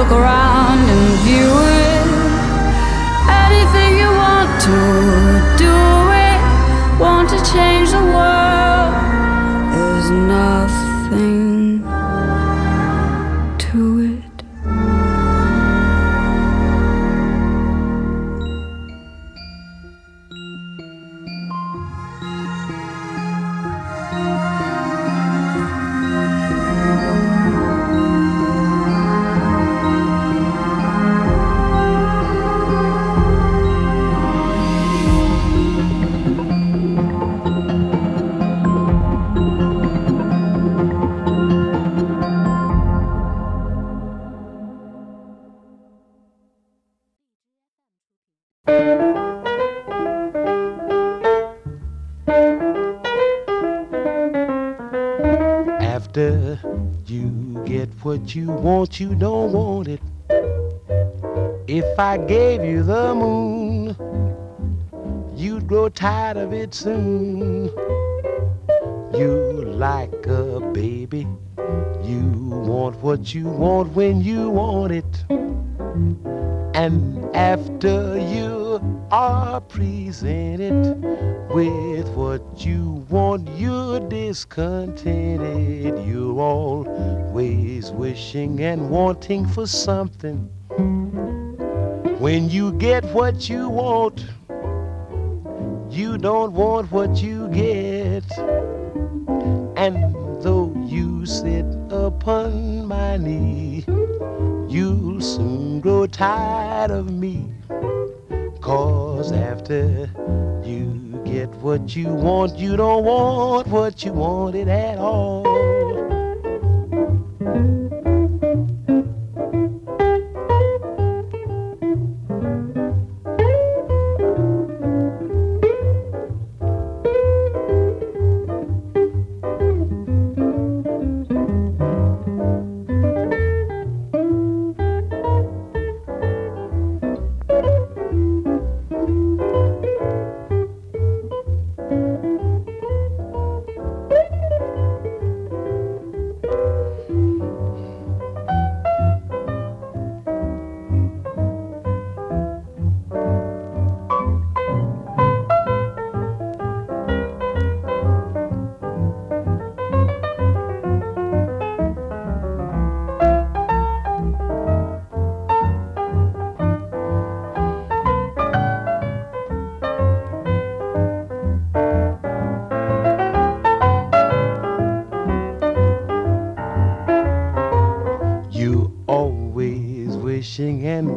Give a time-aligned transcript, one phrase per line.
[0.00, 0.39] look around.
[58.16, 60.00] You want you don't want it.
[61.68, 63.96] If I gave you the moon,
[65.36, 67.66] you'd grow tired of it soon.
[69.14, 71.28] You like a baby,
[72.02, 72.22] you
[72.66, 75.24] want what you want when you want it.
[76.74, 80.96] And after you are presented
[81.50, 86.06] with what you want, you're discontented.
[86.06, 90.48] You're always wishing and wanting for something.
[92.20, 94.24] When you get what you want,
[95.90, 98.30] you don't want what you get.
[99.76, 103.84] And though you sit upon my knee,
[104.68, 107.52] you'll soon grow tired of me.
[108.60, 110.08] Cause after
[111.60, 115.89] what you want, you don't want what you wanted at all.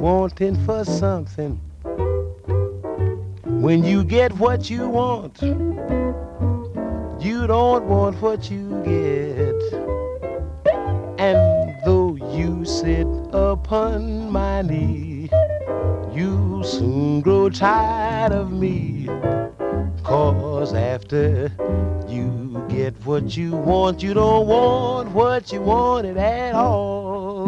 [0.04, 1.58] Wanting for something.
[3.46, 5.54] When you get what you want, you
[7.48, 9.56] don't want what you get.
[11.18, 15.30] And though you sit upon my knee,
[16.12, 19.08] you soon grow tired of me.
[20.04, 21.50] Cause after
[22.10, 27.48] you get what you want, you don't want what you wanted at all.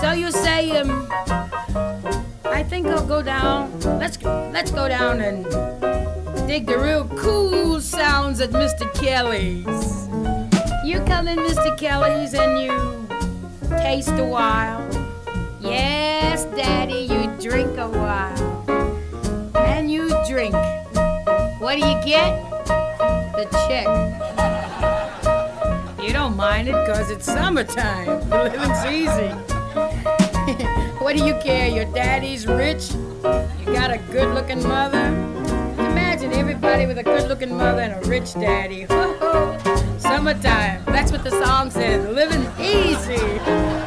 [0.00, 1.08] So you say, um,
[2.44, 3.80] I think I'll go down.
[3.98, 5.44] Let's let's go down and
[6.46, 8.86] dig the real cool sounds at Mr.
[8.94, 10.06] Kelly's.
[10.84, 11.76] You come in, Mr.
[11.76, 13.08] Kelly's, and you
[13.78, 14.86] taste a while.
[15.60, 18.64] Yes, Daddy, you drink a while.
[19.56, 20.54] And you drink.
[21.60, 22.40] What do you get?
[23.36, 23.86] The check.
[26.00, 28.30] You don't mind it because it's summertime.
[28.30, 29.57] Living's easy.
[30.98, 31.68] what do you care?
[31.68, 32.92] Your daddy's rich.
[32.92, 35.08] You got a good looking mother.
[35.78, 38.86] Imagine everybody with a good looking mother and a rich daddy.
[39.98, 40.84] Summertime.
[40.86, 42.06] That's what the song says.
[42.14, 43.77] Living easy.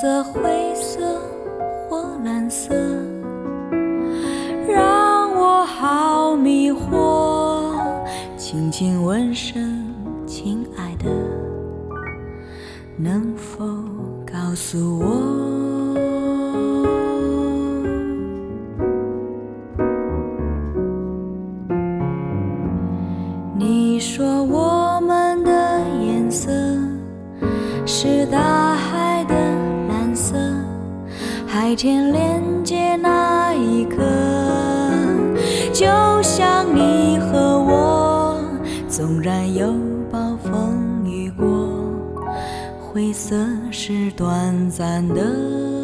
[0.00, 0.69] 色、灰
[39.00, 39.72] 纵然有
[40.12, 41.46] 暴风雨过，
[42.78, 43.34] 灰色
[43.70, 45.79] 是短暂的。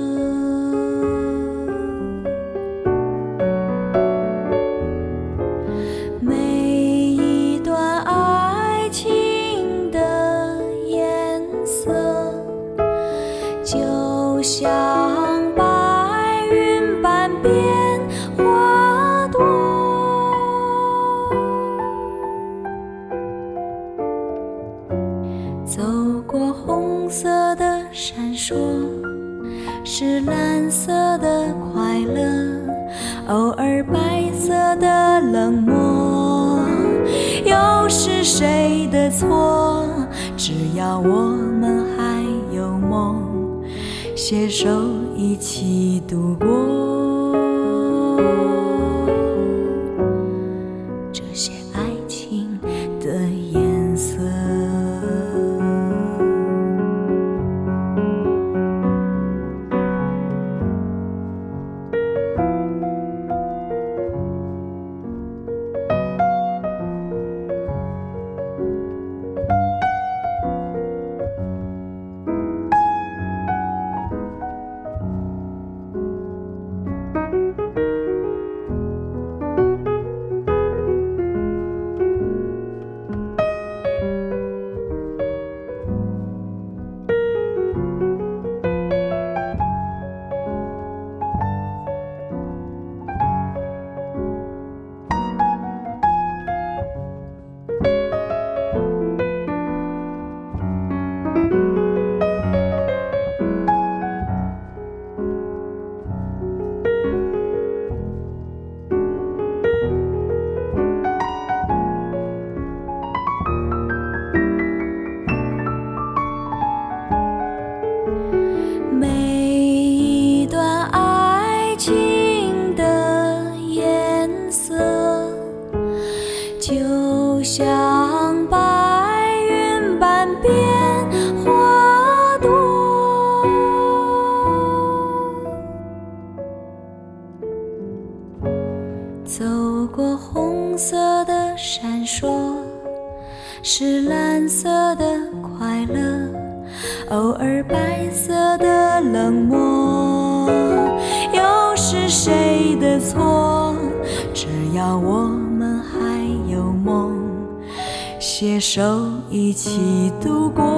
[159.47, 160.76] 一起度过。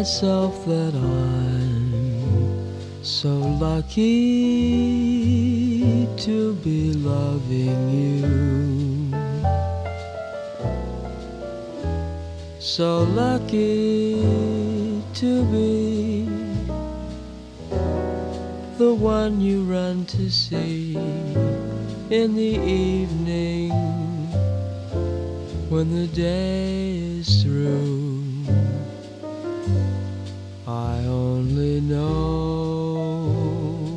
[0.00, 1.92] Myself that I'm
[3.04, 4.08] so lucky
[6.16, 9.12] to be loving you.
[12.58, 14.24] So lucky
[15.20, 16.24] to be
[18.78, 20.96] the one you run to see
[22.08, 22.56] in the
[22.88, 23.70] evening
[25.68, 27.99] when the day is through.
[30.80, 33.20] I only know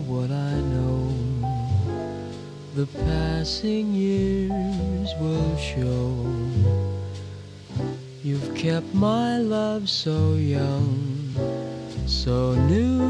[0.06, 1.00] what I know.
[2.76, 6.06] The passing years will show.
[8.22, 10.92] You've kept my love so young,
[12.06, 13.02] so new.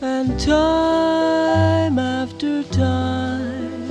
[0.00, 3.82] And time after time,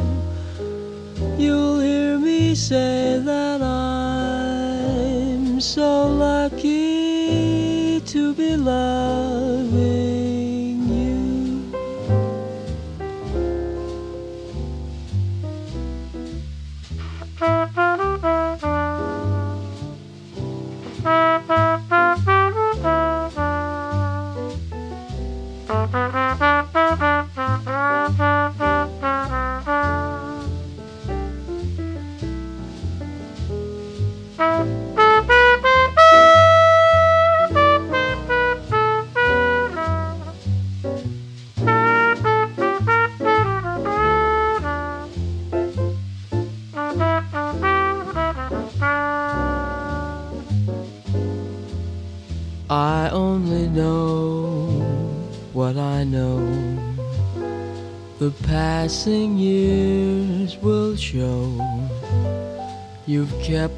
[1.38, 3.43] you'll hear me say that.
[8.64, 9.03] love.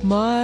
[0.06, 0.35] My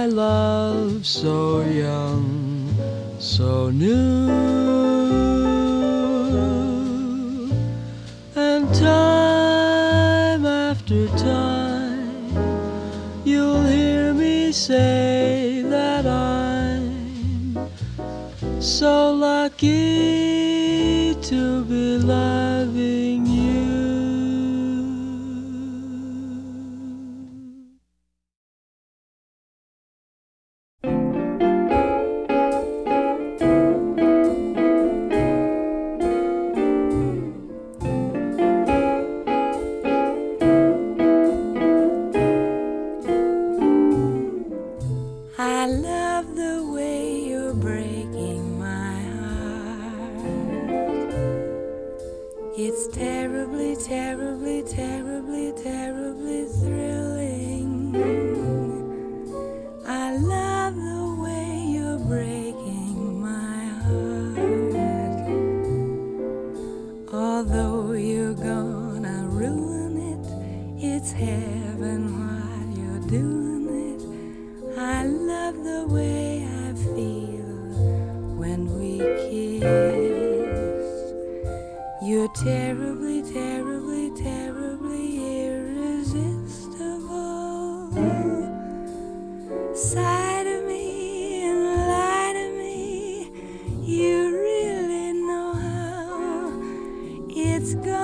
[97.62, 98.01] Let's go.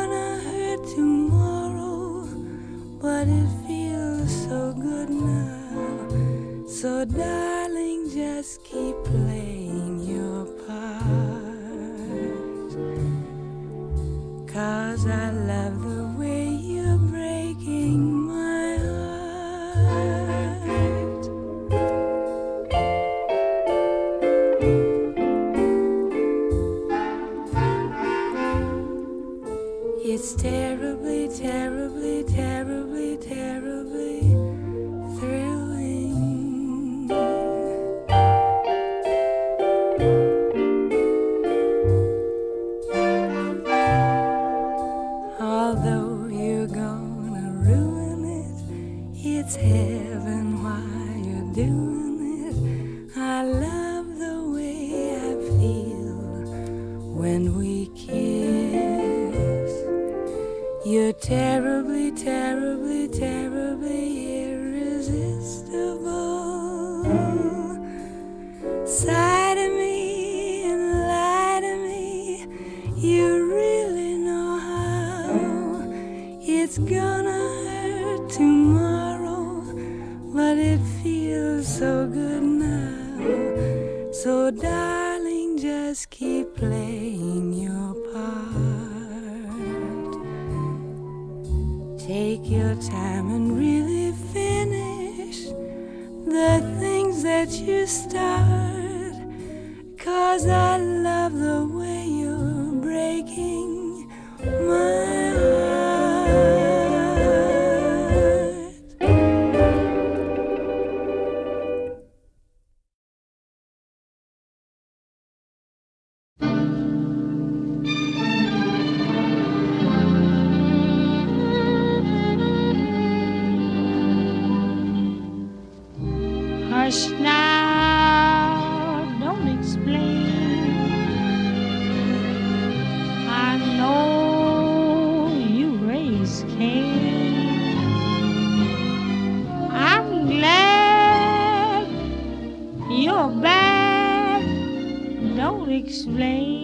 [145.89, 146.58] Explain.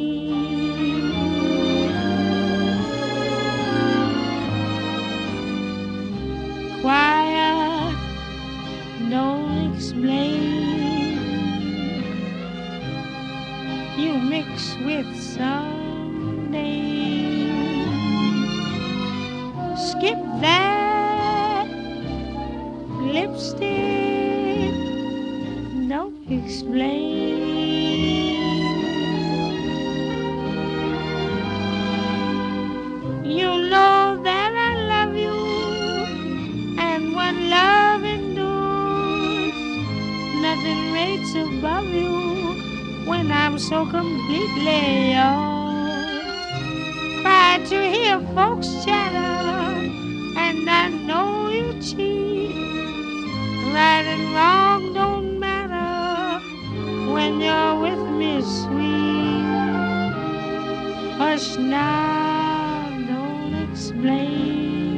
[61.59, 64.94] Now, don't explain.